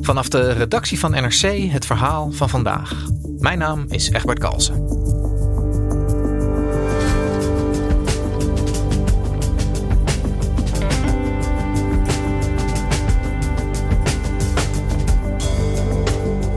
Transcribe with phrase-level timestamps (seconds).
[0.00, 3.06] Vanaf de redactie van NRC het verhaal van vandaag.
[3.38, 4.74] Mijn naam is Egbert Kalsen.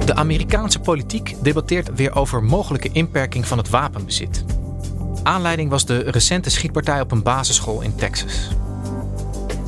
[0.06, 4.46] De Amerikaanse politiek debatteert weer over mogelijke inperking van het wapenbezit.
[5.24, 8.50] Aanleiding was de recente schietpartij op een basisschool in Texas.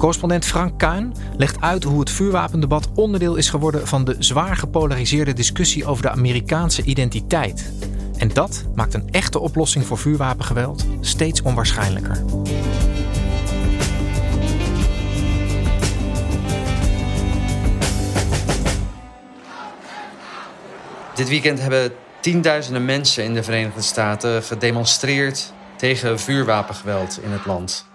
[0.05, 5.33] Correspondent Frank Kuin legt uit hoe het vuurwapendebat onderdeel is geworden van de zwaar gepolariseerde
[5.33, 7.71] discussie over de Amerikaanse identiteit.
[8.17, 12.23] En dat maakt een echte oplossing voor vuurwapengeweld steeds onwaarschijnlijker.
[21.15, 27.85] Dit weekend hebben tienduizenden mensen in de Verenigde Staten gedemonstreerd tegen vuurwapengeweld in het land.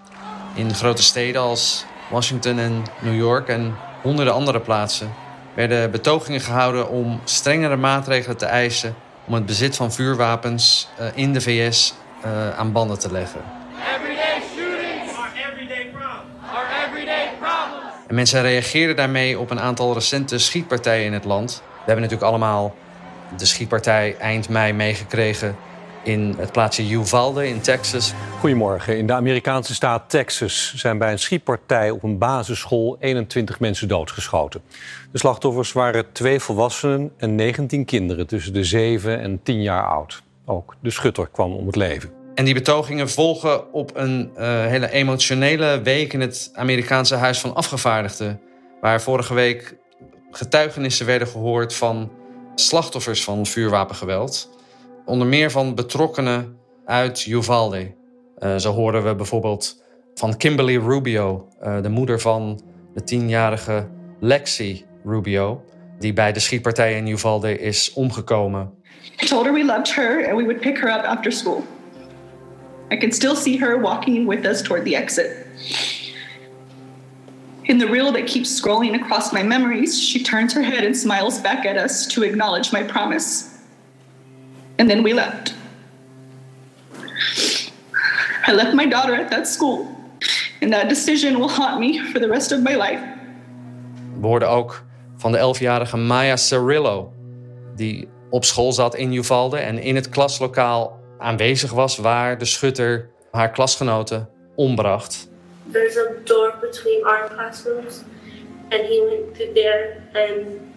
[0.53, 5.13] In grote steden als Washington en New York en honderden andere plaatsen
[5.53, 8.95] werden betogingen gehouden om strengere maatregelen te eisen
[9.25, 13.41] om het bezit van vuurwapens eh, in de VS eh, aan banden te leggen.
[18.07, 21.61] En mensen reageerden daarmee op een aantal recente schietpartijen in het land.
[21.65, 22.75] We hebben natuurlijk allemaal
[23.37, 25.55] de schietpartij eind mei meegekregen
[26.03, 28.13] in het plaatsje Uvalde in Texas.
[28.39, 28.97] Goedemorgen.
[28.97, 34.61] In de Amerikaanse staat Texas zijn bij een schietpartij op een basisschool 21 mensen doodgeschoten.
[35.11, 40.21] De slachtoffers waren twee volwassenen en 19 kinderen tussen de 7 en 10 jaar oud.
[40.45, 42.11] Ook de schutter kwam om het leven.
[42.35, 47.55] En die betogingen volgen op een uh, hele emotionele week in het Amerikaanse Huis van
[47.55, 48.41] Afgevaardigden,
[48.81, 49.75] waar vorige week
[50.31, 52.11] getuigenissen werden gehoord van
[52.55, 54.49] slachtoffers van vuurwapengeweld.
[55.05, 57.95] Onder meer van betrokkenen uit Uvalde.
[58.39, 62.61] Uh, zo horen we bijvoorbeeld van Kimberly Rubio, uh, de moeder van
[62.93, 63.87] de tienjarige
[64.19, 65.63] Lexi Rubio,
[65.99, 68.73] die bij de schietpartij in Uvalde is omgekomen.
[69.21, 71.63] I told her we loved her and we would pick her up after school.
[72.91, 75.45] I can still see her walking with us toward the exit.
[77.61, 81.39] In the reel that keeps scrolling across my memories, she turns her head and smiles
[81.39, 83.50] back at us to acknowledge my promise.
[84.81, 85.53] And then we left.
[88.47, 89.85] I left my daughter at that school,
[90.61, 92.99] and that decision will haunt me for the rest of my life.
[94.19, 94.83] We hoorden ook
[95.17, 97.13] van de 11-jarige Maya Cirillo,
[97.75, 103.09] die op school zat in Uvalde en in het klaslokaal aanwezig was waar de schutter
[103.31, 105.29] haar klasgenoten ombracht.
[105.71, 108.03] there's a door between our classrooms,
[108.71, 110.73] and he went through there and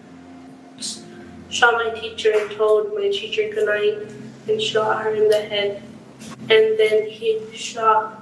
[1.55, 3.97] shot my teacher and told my teacher goodnight
[4.49, 5.81] and shot her in the head.
[6.37, 8.13] And then he shot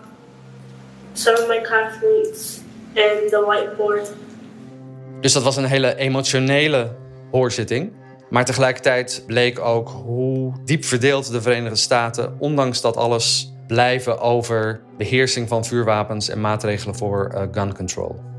[1.14, 2.62] some of my classmates
[2.96, 4.14] and the whiteboard.
[5.22, 6.96] Dus dat was een hele emotionele
[7.32, 7.92] hoorzitting.
[8.30, 14.82] Maar tegelijkertijd bleek ook hoe diep verdeeld de Verenigde Staten, ondanks dat alles blijven over
[14.98, 18.33] beheersing van vuurwapens en maatregelen voor uh, gun control.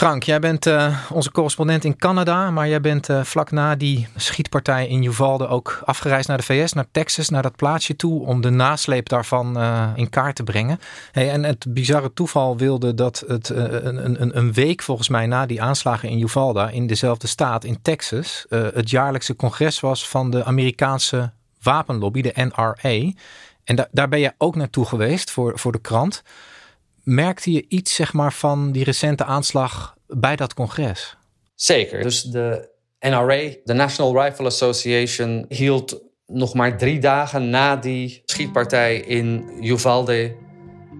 [0.00, 4.08] Frank, jij bent uh, onze correspondent in Canada, maar jij bent uh, vlak na die
[4.16, 8.40] schietpartij in Uvalde ook afgereisd naar de VS, naar Texas, naar dat plaatsje toe, om
[8.40, 10.80] de nasleep daarvan uh, in kaart te brengen.
[11.12, 15.62] Hey, en het bizarre toeval wilde dat het een, een, week volgens mij na die
[15.62, 21.32] aanslagen in Uvalde, in dezelfde staat, in Texas, het jaarlijkse congres was van de Amerikaanse
[21.62, 23.12] wapenlobby, de NRA.
[23.64, 26.22] En da daar ben je ook naartoe geweest voor, voor de krant
[27.02, 31.16] merkte je iets zeg maar, van die recente aanslag bij dat congres?
[31.54, 32.02] Zeker.
[32.02, 32.68] Dus de
[33.00, 40.36] NRA, de National Rifle Association, hield nog maar drie dagen na die schietpartij in Uvalde,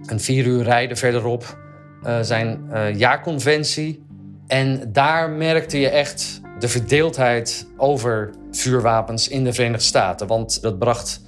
[0.05, 1.57] een vier uur rijden verderop,
[2.03, 4.05] uh, zijn uh, jaarconventie.
[4.47, 10.27] En daar merkte je echt de verdeeldheid over vuurwapens in de Verenigde Staten.
[10.27, 11.21] Want dat bracht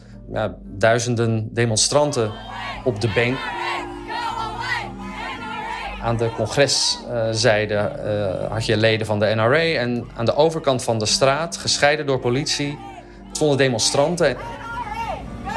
[0.64, 2.32] duizenden demonstranten
[2.84, 3.38] op de been
[6.04, 7.92] aan de congreszijde
[8.46, 9.80] uh, had je leden van de NRA.
[9.80, 12.78] En aan de overkant van de straat, gescheiden door politie,
[13.32, 14.38] stonden demonstranten.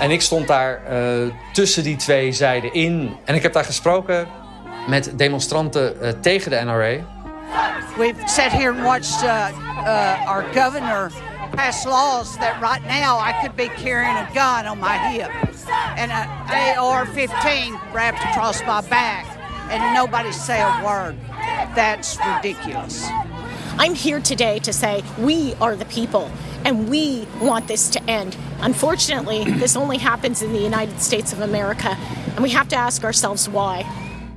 [0.00, 3.16] En ik stond daar uh, tussen die twee zijden in.
[3.25, 4.26] En ik heb daar gesproken
[4.88, 7.14] met demonstranten uh, tegen de NRA.
[7.96, 9.48] We've sat here and watched uh,
[9.78, 11.10] uh, our governor
[11.54, 15.31] pass laws that right now I could be carrying a gun on my hip
[15.96, 16.28] and an
[16.78, 19.36] AR-15 wrapped across my back
[19.71, 21.17] and nobody say a word.
[21.75, 23.07] That's ridiculous.
[23.79, 26.31] I'm here today to say we are the people
[26.65, 28.37] and we want this to end.
[28.61, 31.97] Unfortunately, this only happens in the United States of America
[32.35, 33.85] and we have to ask ourselves why.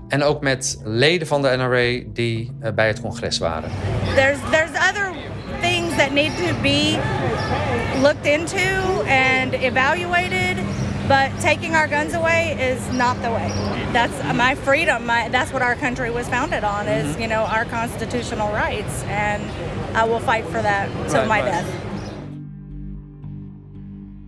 [0.09, 3.71] En ook met leden van de NRA die uh, bij het congres waren.
[4.15, 5.13] There's there's other
[5.61, 6.99] things that need to be
[8.01, 10.57] looked into and evaluated.
[11.07, 13.78] But taking our guns away is not the way.
[13.91, 15.05] That's my freedom.
[15.05, 17.21] My, that's what our country was founded on is, mm-hmm.
[17.21, 19.03] you know, our constitutional rights.
[19.07, 19.41] And
[19.95, 21.65] I will fight for that till my death.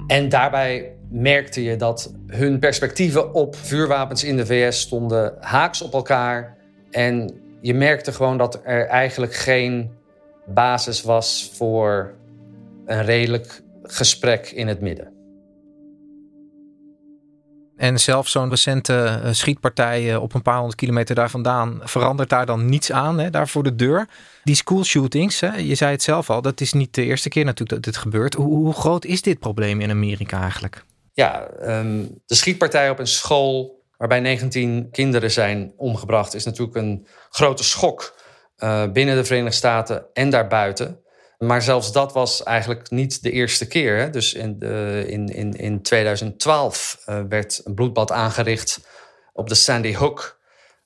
[0.08, 5.94] En daarbij merkte je dat hun perspectieven op vuurwapens in de VS stonden haaks op
[5.94, 6.58] elkaar.
[6.92, 9.92] En je merkte gewoon dat er eigenlijk geen
[10.46, 12.14] basis was voor
[12.86, 15.21] een redelijk gesprek in het midden.
[17.82, 22.30] En zelfs zo'n recente eh, schietpartij eh, op een paar honderd kilometer daar vandaan verandert
[22.30, 24.08] daar dan niets aan, hè, daar voor de deur.
[24.44, 27.46] Die school shootings, hè, je zei het zelf al, dat is niet de eerste keer
[27.46, 28.34] natuurlijk dat dit gebeurt.
[28.34, 30.86] Hoe, groot is dit probleem in Amerika eigenlijk?
[31.14, 37.08] Ja, um, de schietpartij op een school waarbij 19 kinderen zijn omgebracht, is natuurlijk een
[37.30, 38.16] grote schok
[38.58, 41.00] uh, binnen de Verenigde Staten en daarbuiten.
[41.44, 43.98] Maar zelfs dat was eigenlijk niet de eerste keer.
[43.98, 44.10] Hè?
[44.10, 44.60] Dus in,
[45.08, 48.80] in, in, in 2012 uh, werd een bloedbad aangericht
[49.34, 50.40] op de Sandy Hook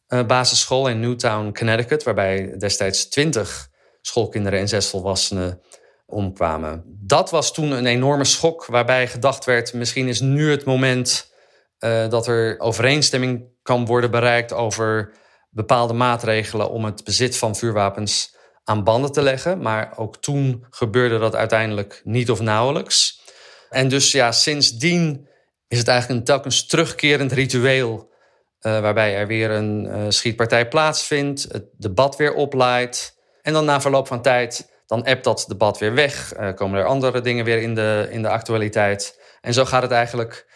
[0.08, 3.70] uh, basisschool in Newtown, Connecticut, waarbij destijds 20
[4.02, 5.62] schoolkinderen en zes volwassenen
[6.06, 6.84] omkwamen.
[6.86, 11.32] Dat was toen een enorme schok, waarbij gedacht werd: misschien is nu het moment
[11.80, 15.12] uh, dat er overeenstemming kan worden bereikt over
[15.50, 18.35] bepaalde maatregelen om het bezit van vuurwapens
[18.66, 19.62] aan banden te leggen.
[19.62, 23.24] Maar ook toen gebeurde dat uiteindelijk niet of nauwelijks.
[23.70, 25.28] En dus ja, sindsdien
[25.68, 28.14] is het eigenlijk een telkens terugkerend ritueel.
[28.62, 33.18] Uh, waarbij er weer een uh, schietpartij plaatsvindt, het debat weer oplaait.
[33.42, 36.38] En dan na verloop van tijd, dan appt dat debat weer weg.
[36.40, 39.22] Uh, komen er andere dingen weer in de, in de actualiteit.
[39.42, 40.54] En zo gaat het eigenlijk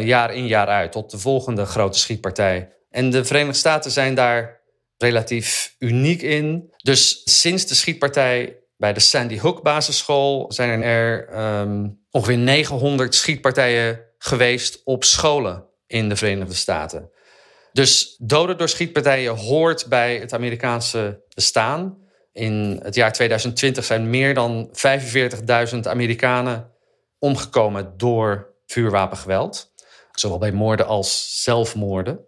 [0.00, 2.72] jaar in jaar uit tot de volgende grote schietpartij.
[2.90, 4.60] En de Verenigde Staten zijn daar
[4.96, 6.71] relatief uniek in.
[6.82, 14.00] Dus sinds de schietpartij bij de Sandy Hook basisschool zijn er um, ongeveer 900 schietpartijen
[14.18, 17.10] geweest op scholen in de Verenigde Staten.
[17.72, 21.98] Dus doden door schietpartijen hoort bij het Amerikaanse bestaan.
[22.32, 24.70] In het jaar 2020 zijn meer dan
[25.72, 26.70] 45.000 Amerikanen
[27.18, 29.72] omgekomen door vuurwapengeweld.
[30.12, 32.26] Zowel bij moorden als zelfmoorden.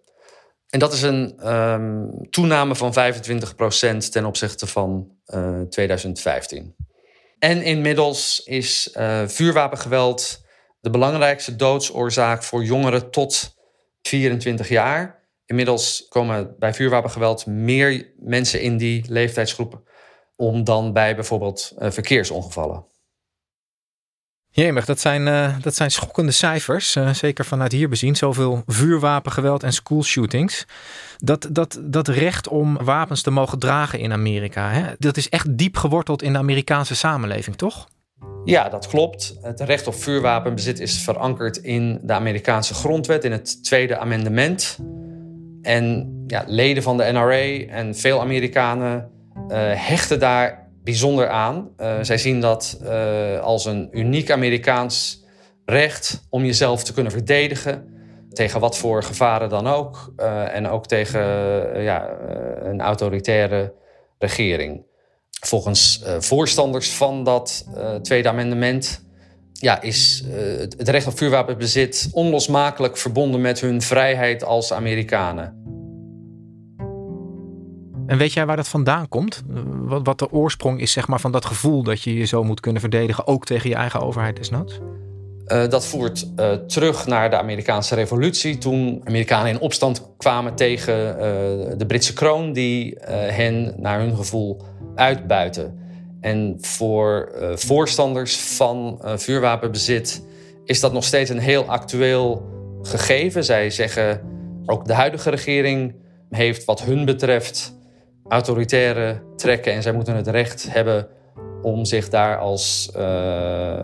[0.74, 2.96] En dat is een um, toename van 25%
[4.10, 6.74] ten opzichte van uh, eh, 2015.
[7.38, 10.44] En inmiddels is uh, vuurwapengeweld
[10.80, 13.56] de belangrijkste doodsoorzaak voor jongeren tot
[14.02, 15.28] 24 jaar.
[15.46, 19.82] Inmiddels komen bij vuurwapengeweld meer mensen in die leeftijdsgroep
[20.36, 22.86] om dan bij bijvoorbeeld uh, verkeersongevallen.
[24.56, 26.96] Jemig, dat zijn, uh, dat zijn schokkende cijfers.
[26.96, 28.16] Uh, zeker vanuit hier bezien.
[28.16, 30.66] Zoveel vuurwapengeweld en schoolshootings.
[31.18, 34.70] Dat, dat, dat recht om wapens te mogen dragen in Amerika.
[34.70, 34.92] Hè?
[34.98, 37.88] Dat is echt diep geworteld in de Amerikaanse samenleving, toch?
[38.44, 39.38] Ja, dat klopt.
[39.42, 44.78] Het recht op vuurwapenbezit is verankerd in de Amerikaanse grondwet, in het Tweede Amendement.
[45.62, 49.10] En ja, leden van de NRA en veel Amerikanen
[49.48, 51.70] uh, hechten daar bijzonder aan.
[51.80, 55.24] Uh, zij zien dat uh, als een uniek Amerikaans
[55.64, 57.92] recht om jezelf te kunnen verdedigen.
[58.32, 60.12] Tegen wat voor gevaren dan ook.
[60.16, 61.22] Uh, en ook tegen
[61.82, 62.16] ja,
[62.62, 63.74] een autoritaire
[64.18, 64.84] regering.
[65.40, 67.66] Volgens voorstanders van dat
[68.02, 69.04] Tweede Amendement
[69.52, 70.24] ja, is
[70.78, 75.63] het recht op vuurwapenbezit onlosmakelijk verbonden met hun vrijheid als Amerikanen.
[78.06, 79.42] En weet jij waar dat vandaan komt?
[79.66, 82.60] Wat, wat de oorsprong is zeg maar, van dat gevoel dat je je zo moet
[82.60, 84.80] kunnen verdedigen, ook tegen je eigen overheid desnoods?
[85.46, 88.58] Uh, dat voert uh, terug naar de Amerikaanse revolutie.
[88.58, 91.18] Toen Amerikanen in opstand kwamen tegen uh,
[91.76, 94.62] de Britse kroon, die hen naar hun gevoel
[94.94, 95.78] uitbuiten.
[96.20, 100.26] En voor voorstanders van vuurwapenbezit
[100.64, 102.48] is dat nog steeds een heel actueel
[102.82, 103.44] gegeven.
[103.44, 104.20] Zij zeggen
[104.66, 105.94] ook de huidige regering
[106.30, 107.76] heeft wat hun betreft
[108.28, 111.08] autoritaire trekken en zij moeten het recht hebben
[111.62, 113.74] om zich daar als, uh,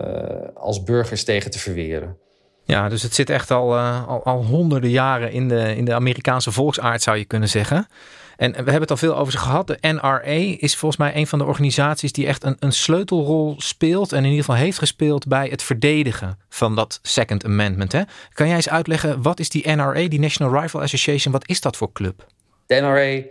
[0.55, 2.17] als burgers tegen te verweren.
[2.63, 5.93] Ja, dus het zit echt al, uh, al, al, honderden jaren in de, in de
[5.93, 7.87] Amerikaanse volksaard, zou je kunnen zeggen.
[8.37, 9.67] En we hebben het al veel over ze gehad.
[9.67, 14.11] De NRA is volgens mij een van de organisaties die echt een, een sleutelrol speelt.
[14.11, 17.91] En in ieder geval heeft gespeeld bij het verdedigen van dat Second Amendment.
[17.91, 18.01] Hè?
[18.33, 21.77] Kan jij eens uitleggen, wat is die NRA, die National Rifle Association, wat is dat
[21.77, 22.25] voor club?
[22.65, 23.23] De NRA eh,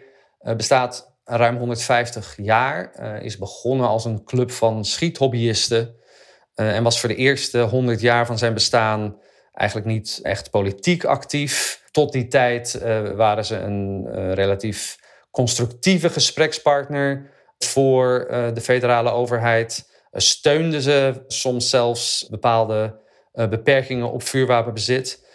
[0.56, 2.92] bestaat ruim 150 jaar.
[3.00, 5.94] Uh, is begonnen als een club van schiethobbyisten.
[6.54, 9.20] Uh, en was voor de eerste 100 jaar van zijn bestaan
[9.52, 11.82] eigenlijk niet echt politiek actief.
[11.90, 12.80] Tot die tijd
[13.14, 14.98] waren ze een relatief
[15.30, 19.90] constructieve gesprekspartner voor de federale overheid.
[20.12, 23.00] steunden ze soms zelfs bepaalde
[23.32, 25.26] beperkingen op vuurwapenbezit.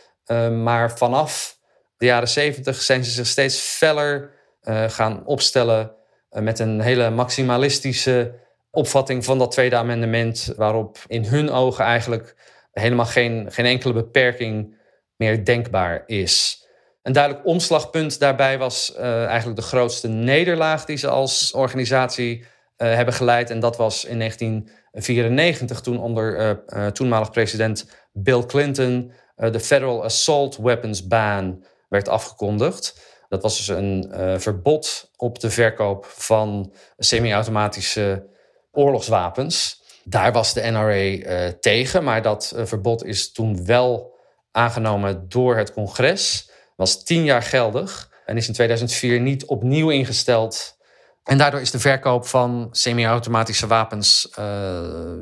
[0.64, 1.58] maar vanaf
[1.98, 4.32] de jaren 70 zijn ze zich steeds feller
[4.66, 5.92] uh, gaan opstellen
[6.32, 8.34] uh, met een hele maximalistische
[8.72, 12.36] opvatting van dat tweede amendement, waarop in hun ogen eigenlijk
[12.72, 14.78] helemaal geen, geen enkele beperking
[15.16, 16.64] meer denkbaar is.
[17.02, 22.46] Een duidelijk omslagpunt daarbij was uh, eigenlijk de grootste nederlaag die ze als organisatie
[22.76, 23.50] hebben geleid.
[23.50, 31.08] En dat was in 1994, toen onder toenmalig president Bill Clinton de Federal Assault Weapons
[31.08, 33.00] Ban werd afgekondigd.
[33.30, 38.28] Dat was dus een uh, verbod op de verkoop van semi-automatische
[38.72, 39.84] oorlogswapens.
[40.04, 44.14] Daar was de NRA eh, tegen, maar dat uh, verbod is toen wel
[44.52, 46.50] aangenomen door het congres.
[46.76, 50.78] Was tien jaar geldig en is in 2004 niet opnieuw ingesteld.
[51.24, 54.30] En daardoor is de verkoop van semi-automatische wapens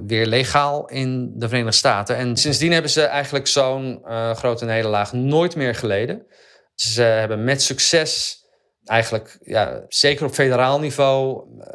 [0.05, 2.15] weer legaal in de Verenigde Staten.
[2.15, 4.01] En sindsdien hebben ze eigenlijk zo'n
[4.33, 6.25] grote nederlaag nooit meer geleden.
[6.75, 8.41] Ze hebben met succes
[8.85, 11.65] eigenlijk, ja, zeker op federaal niveau, uh,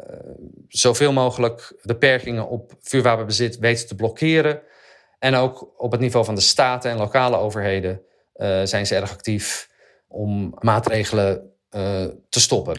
[0.67, 4.61] zoveel mogelijk beperkingen op vuurwapenbezit weten te blokkeren.
[5.19, 8.01] En ook op het niveau van de staten en lokale overheden
[8.35, 9.69] uh, zijn ze erg actief
[10.07, 11.53] om maatregelen
[12.29, 12.77] te stoppen.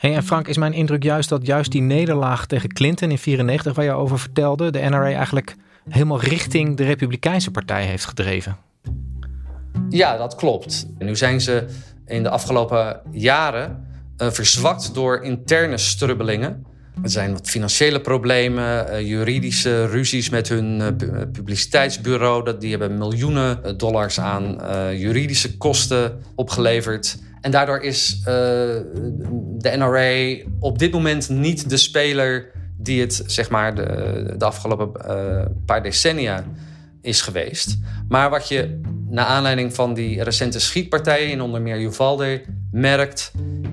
[0.00, 3.74] Hey, en Frank, is mijn indruk juist dat juist die nederlaag tegen Clinton in 94,
[3.74, 5.54] waar je over vertelde, de NRA eigenlijk
[5.88, 8.56] helemaal richting de Republikeinse partij heeft gedreven?
[9.90, 10.86] Ja, dat klopt.
[10.98, 11.64] En nu zijn ze
[12.06, 13.86] in de afgelopen jaren
[14.18, 16.66] uh, verzwakt door interne strubbelingen.
[17.02, 20.86] Er zijn wat financiële problemen, uh, juridische ruzies met hun uh,
[21.32, 22.44] publiciteitsbureau.
[22.44, 24.58] Dat, die hebben miljoenen dollars aan
[24.96, 27.18] juridische kosten opgeleverd.
[27.40, 33.74] En daardoor is de NRA op dit moment niet de speler die het zeg maar,
[33.74, 34.92] de, de afgelopen
[35.66, 36.44] paar decennia
[37.02, 37.78] is geweest.
[38.08, 42.42] Maar wat je na aanleiding van die recente schietpartijen in onder meer Uvalde
[42.72, 43.32] merkt,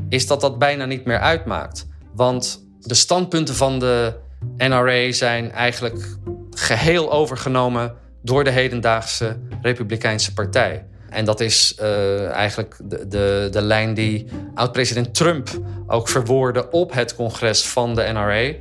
[0.10, 1.88] is dat dat bijna niet meer uitmaakt.
[2.13, 4.13] Want de standpunten van de
[4.57, 6.17] NRA zijn eigenlijk
[6.51, 10.86] geheel overgenomen door de hedendaagse Republikeinse Partij.
[11.10, 15.50] En dat is uh, eigenlijk de, de, de lijn die oud-president Trump
[15.88, 18.53] ook verwoordde op het congres van de NRA.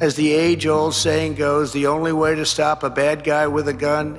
[0.00, 3.72] As the age-old saying goes, the only way to stop a bad guy with a
[3.72, 4.18] gun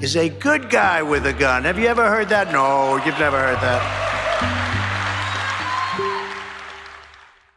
[0.00, 1.64] is a good guy with a gun.
[1.64, 2.50] Have you ever heard that?
[2.50, 3.82] No, you've never heard that.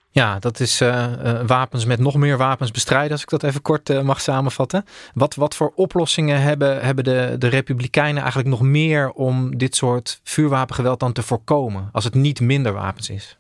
[0.10, 3.62] Ja, dat is uh, uh, wapens met nog meer wapens bestrijden, als ik dat even
[3.62, 4.86] kort uh, mag samenvatten.
[5.14, 10.20] Wat, wat voor oplossingen hebben, hebben de, de Republikeinen eigenlijk nog meer om dit soort
[10.24, 13.40] vuurwapengeweld dan te voorkomen, als het niet minder wapens is?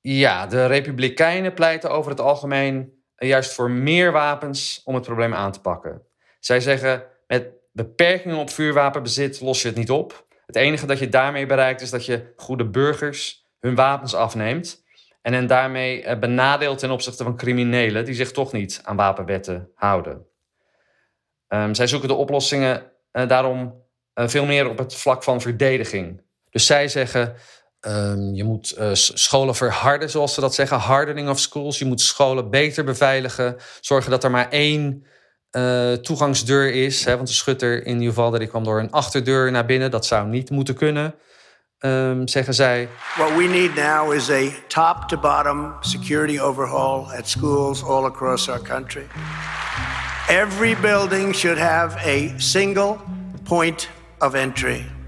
[0.00, 5.52] Ja, de Republikeinen pleiten over het algemeen juist voor meer wapens om het probleem aan
[5.52, 6.02] te pakken.
[6.40, 10.24] Zij zeggen, met beperkingen op vuurwapenbezit los je het niet op.
[10.46, 14.84] Het enige dat je daarmee bereikt is dat je goede burgers hun wapens afneemt.
[15.22, 19.70] En hen daarmee eh, benadeelt ten opzichte van criminelen die zich toch niet aan wapenwetten
[19.74, 20.26] houden.
[21.48, 26.22] Um, zij zoeken de oplossingen uh, daarom uh, veel meer op het vlak van verdediging.
[26.50, 27.34] Dus zij zeggen:
[27.86, 31.78] um, je moet uh, scholen verharden, zoals ze dat zeggen, hardening of schools.
[31.78, 35.04] Je moet scholen beter beveiligen, zorgen dat er maar één
[35.52, 37.04] uh, toegangsdeur is.
[37.04, 39.90] Hè, want de schutter in geval die kwam door een achterdeur naar binnen.
[39.90, 41.14] Dat zou niet moeten kunnen,
[41.78, 42.88] um, zeggen zij.
[43.16, 49.06] What we need now is a top-to-bottom security overhaul at schools all across our country.
[50.28, 52.96] Every building should have a single
[53.44, 55.01] point of entry.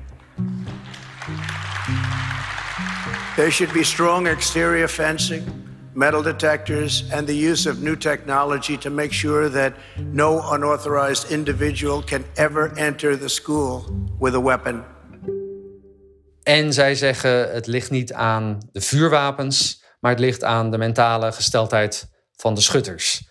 [3.37, 5.65] There should be strong exterior fencing
[5.95, 9.73] metal detectors, and the use of new technology to make sure that
[10.13, 13.85] no unauthorized individual can ever enter the school
[14.19, 14.85] with a weapon.
[16.43, 21.33] En zij zeggen het ligt niet aan de vuurwapens, maar het ligt aan de mentale
[21.33, 23.29] gesteldheid van de schutters.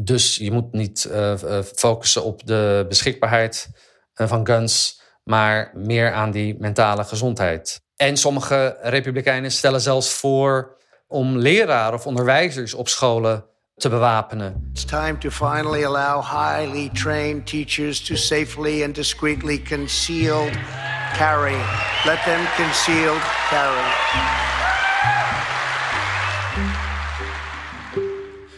[0.00, 3.68] Dus je moet niet uh, focussen op de beschikbaarheid
[4.16, 7.83] uh, van guns, maar meer aan die mentale gezondheid.
[7.96, 13.44] En sommige republikeinen stellen zelfs voor om leraren of onderwijzers op scholen
[13.76, 14.70] te bewapenen.
[14.72, 20.52] It's time to finally allow highly trained teachers to safely and discreetly concealed
[21.16, 21.56] carry.
[22.04, 24.42] Let them concealed carry.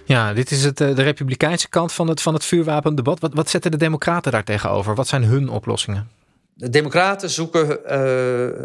[0.05, 3.21] Ja, dit is het, eh, de republikeinse kant van het, van het vuurwapendebat.
[3.21, 4.95] Wat, wat zetten de democraten daar tegenover?
[4.95, 6.09] Wat zijn hun oplossingen?
[6.59, 7.89] De Democraten zoeken uh,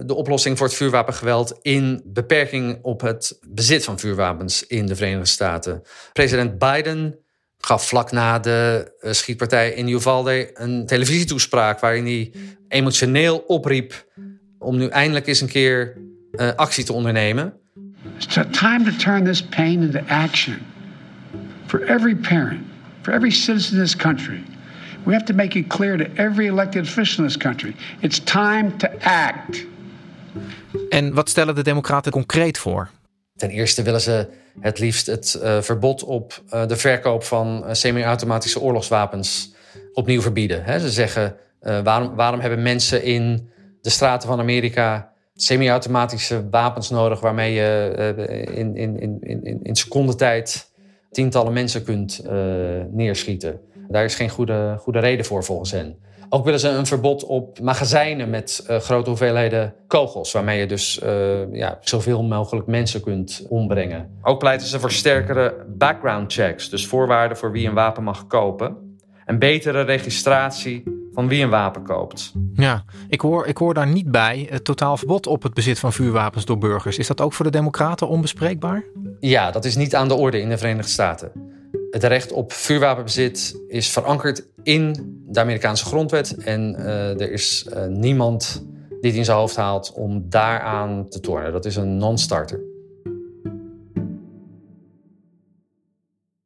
[0.06, 5.26] de oplossing voor het vuurwapengeweld in beperking op het bezit van vuurwapens in de Verenigde
[5.26, 5.82] Staten.
[6.14, 7.16] President Biden
[7.58, 12.34] gaf vlak na de uh, schietpartij in Uvalde een televisietoespraak waarin hij
[12.68, 14.06] emotioneel opriep
[14.60, 15.98] om nu eindelijk eens een keer
[16.32, 17.54] uh, actie te ondernemen.
[18.16, 20.58] It's time to turn this pain into action.
[21.68, 22.62] For every parent,
[23.02, 24.44] for every citizen in this country.
[25.04, 27.76] We have to make it clear to every elected official in this country.
[28.00, 29.66] It's time to act.
[30.90, 32.90] En wat stellen de Democraten concreet voor?
[33.36, 34.28] Ten eerste willen ze
[34.60, 39.54] het liefst het uh, verbod op uh, de verkoop van uh, semi-automatische oorlogswapens
[39.94, 40.64] opnieuw verbieden.
[40.64, 43.50] He, ze zeggen: waarom, waarom hebben mensen in
[43.82, 47.94] de straten van Amerika semi-automatische wapens nodig waarmee je
[48.54, 50.72] in, in, in, in, in secondentijd
[51.12, 52.22] tientallen mensen kunt
[52.92, 53.60] neerschieten?
[53.92, 55.96] Daar is geen goede, goede reden voor volgens hen.
[56.30, 61.02] Ook willen ze een verbod op magazijnen met uh, grote hoeveelheden kogels, waarmee je dus
[61.04, 64.18] uh, ja, zoveel mogelijk mensen kunt ombrengen.
[64.22, 68.98] Ook pleiten ze voor sterkere background checks, dus voorwaarden voor wie een wapen mag kopen.
[69.26, 70.84] En betere registratie
[71.14, 72.34] van wie een wapen koopt.
[72.54, 75.94] Ja, ik hoor, ik hoor daar niet bij het totaal verbod op het bezit van
[75.94, 76.98] vuurwapens door burgers.
[76.98, 78.84] Is dat ook voor de Democraten onbespreekbaar?
[79.20, 81.51] Ja, dat is niet aan de orde in de Verenigde Staten.
[81.92, 84.96] Het recht op vuurwapenbezit is verankerd in
[85.28, 86.36] de Amerikaanse grondwet.
[86.36, 91.20] En uh, er is uh, niemand die het in zijn hoofd haalt om daaraan te
[91.20, 91.52] tornen.
[91.52, 92.60] Dat is een non-starter.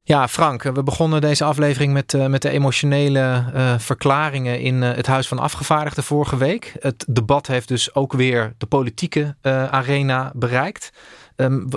[0.03, 3.43] Ja, Frank, we begonnen deze aflevering met, uh, met de emotionele
[3.77, 6.75] verklaringen in het Huis van Afgevaardigden vorige week.
[6.79, 9.35] Het debat heeft dus ook weer de politieke
[9.71, 10.91] arena bereikt.
[11.35, 11.67] Um,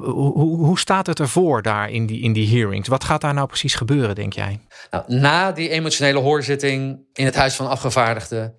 [0.00, 2.88] hoe, hoe staat het ervoor daar in die, in die hearings?
[2.88, 4.60] Wat gaat daar nou precies gebeuren, denk jij?
[4.90, 8.54] Nou, na die emotionele hoorzitting in het Huis van Afgevaardigden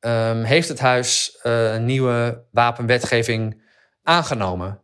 [0.00, 3.62] um, heeft het Huis een nieuwe wapenwetgeving
[4.02, 4.80] aangenomen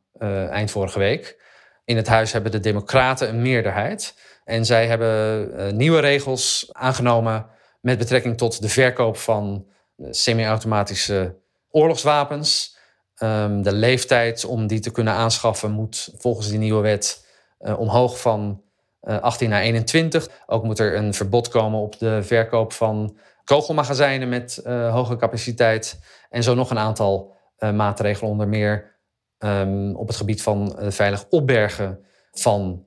[0.51, 1.37] eind vorige week.
[1.85, 4.15] In het huis hebben de Democraten een meerderheid.
[4.45, 7.47] En zij hebben uh, nieuwe regels aangenomen
[7.81, 9.67] met betrekking tot de verkoop van
[10.11, 11.37] semi-automatische
[11.71, 12.78] oorlogswapens.
[13.23, 17.27] Um, de leeftijd om die te kunnen aanschaffen moet volgens die nieuwe wet
[17.61, 18.63] uh, omhoog van
[19.03, 20.29] uh, 18 naar 21.
[20.47, 26.01] Ook moet er een verbod komen op de verkoop van kogelmagazijnen met uh, hoge capaciteit.
[26.31, 28.97] En zo nog een aantal maatregelen, onder meer
[29.39, 32.87] um, op het gebied van veilig opbergen van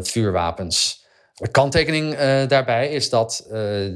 [0.00, 1.06] vuurwapens.
[1.34, 3.46] De kanttekening daarbij is dat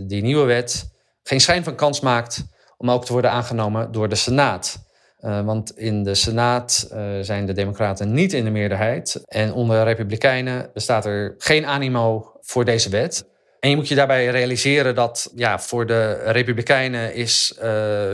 [0.07, 0.91] die nieuwe wet
[1.23, 2.45] geen schijn van kans maakt
[2.77, 4.90] om ook te worden aangenomen door de Senaat.
[5.21, 6.89] Want in de Senaat
[7.21, 9.23] zijn de Democraten niet in de meerderheid.
[9.25, 13.29] En onder Republikeinen bestaat er geen animo voor deze wet.
[13.61, 17.55] En je moet je daarbij realiseren dat ja, voor de Republikeinen is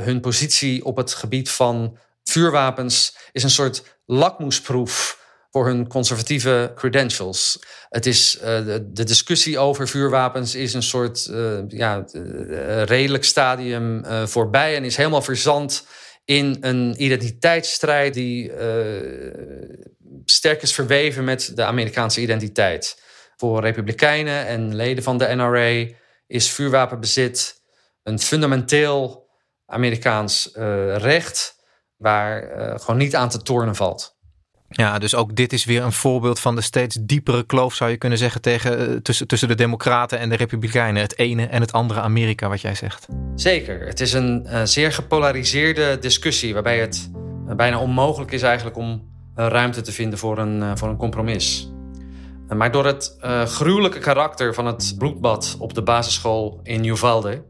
[0.02, 7.58] hun positie op het gebied van vuurwapens is een soort lakmoesproef voor hun conservatieve credentials.
[7.88, 11.30] Het is, de, discussie over vuurwapens is een soort
[11.68, 12.04] ja,
[12.84, 15.86] redelijk stadium voorbij en is helemaal verzand
[16.26, 18.52] in een identiteitsstrijd die
[20.24, 23.02] sterk is verweven met de Amerikaanse identiteit.
[23.36, 25.94] Voor Republikeinen en leden van de NRA
[26.26, 27.62] is vuurwapenbezit
[28.02, 29.28] een fundamenteel
[29.66, 30.50] Amerikaans
[30.96, 31.56] recht
[31.96, 34.15] waar uh, gewoon niet aan te tornen valt.
[34.68, 37.96] Ja, dus ook dit is weer een voorbeeld van de steeds diepere kloof, zou je
[37.96, 41.02] kunnen zeggen, tegen, uh, tussen, tussen de Democraten en de Republikeinen.
[41.02, 43.06] Het ene en het andere Amerika, wat jij zegt.
[43.34, 43.86] Zeker.
[43.86, 47.10] Het is een uh, zeer gepolariseerde discussie, waarbij het
[47.56, 51.70] bijna onmogelijk is eigenlijk om ruimte te vinden voor een, voor een compromis.
[52.48, 57.44] Maar door het gruwelijke karakter van het bloedbad op de basisschool in Uvalde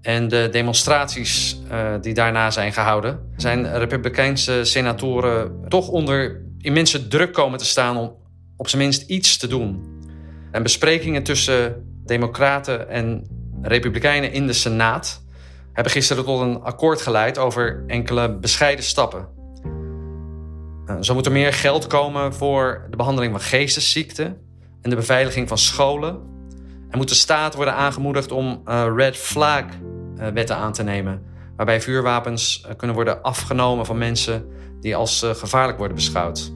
[0.00, 1.60] en de demonstraties
[2.00, 8.16] die daarna zijn gehouden, zijn Republikeinse senatoren toch onder immense druk komen te staan om
[8.56, 9.84] op zijn minst iets te doen.
[10.50, 13.26] En besprekingen tussen Democraten en
[13.62, 15.22] Republikeinen in de Senaat
[15.72, 19.28] hebben gisteren tot een akkoord geleid over enkele bescheiden stappen.
[20.86, 24.36] Uh, zo moet er meer geld komen voor de behandeling van geestesziekten
[24.82, 26.20] en de beveiliging van scholen.
[26.90, 31.22] Er moet de staat worden aangemoedigd om uh, red flag uh, wetten aan te nemen.
[31.56, 34.46] Waarbij vuurwapens kunnen worden afgenomen van mensen
[34.80, 36.52] die als gevaarlijk worden beschouwd.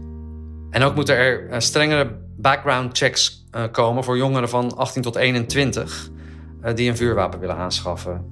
[0.70, 6.10] En ook moeten er strengere background checks komen voor jongeren van 18 tot 21
[6.74, 8.24] die een vuurwapen willen aanschaffen.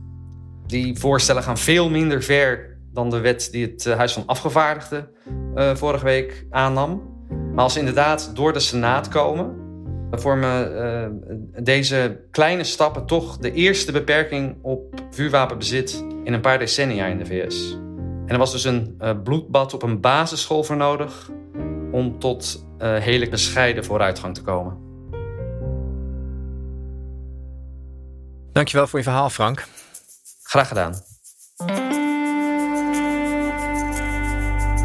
[0.66, 5.08] Die voorstellen gaan veel minder ver dan de wet die het Huis van Afgevaardigden
[5.74, 7.02] vorige week aannam.
[7.54, 9.64] Maar als ze inderdaad door de Senaat komen,
[10.10, 17.06] vormen uh, deze kleine stappen toch de eerste beperking op vuurwapenbezit in een paar decennia
[17.06, 17.72] in de VS.
[18.26, 21.30] En er was dus een uh, bloedbad op een basisschool voor nodig
[21.92, 24.76] om tot uh, hele bescheiden vooruitgang te komen.
[28.52, 29.66] Dankjewel voor je verhaal, Frank.
[30.42, 30.94] Graag gedaan.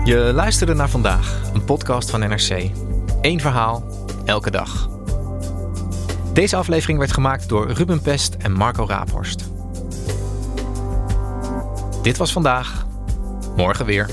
[0.03, 2.69] Je luisterde naar vandaag, een podcast van NRC.
[3.21, 3.83] Eén verhaal,
[4.25, 4.89] elke dag.
[6.33, 9.60] Deze aflevering werd gemaakt door Ruben Pest en Marco Raaphorst.
[12.01, 12.85] Dit was vandaag.
[13.55, 14.09] Morgen weer.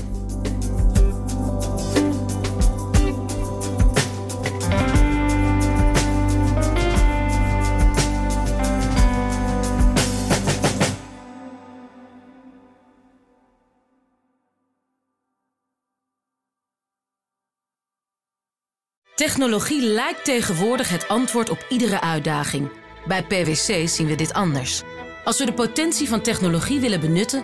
[19.15, 22.71] Technologie lijkt tegenwoordig het antwoord op iedere uitdaging.
[23.07, 24.81] Bij PwC zien we dit anders.
[25.23, 27.43] Als we de potentie van technologie willen benutten,